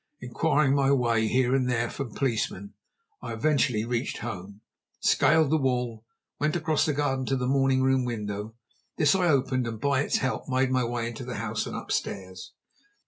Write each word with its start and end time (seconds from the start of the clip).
Inquiring 0.19 0.73
my 0.73 0.91
way 0.91 1.27
here 1.27 1.53
and 1.53 1.69
there 1.69 1.87
from 1.87 2.15
policemen, 2.15 2.73
I 3.21 3.33
eventually 3.33 3.85
reached 3.85 4.17
home, 4.25 4.61
scaled 4.99 5.51
the 5.51 5.57
wall, 5.59 6.05
and 6.39 6.45
went 6.47 6.55
across 6.55 6.87
the 6.87 6.93
garden 6.93 7.27
to 7.27 7.35
the 7.37 7.45
morning 7.45 7.83
room 7.83 8.03
window. 8.03 8.55
This 8.97 9.13
I 9.13 9.27
opened, 9.27 9.67
and 9.67 9.79
by 9.79 10.01
its 10.01 10.17
help 10.17 10.49
made 10.49 10.71
my 10.71 10.83
way 10.83 11.07
into 11.07 11.23
the 11.23 11.35
house 11.35 11.67
and 11.67 11.75
upstairs. 11.75 12.51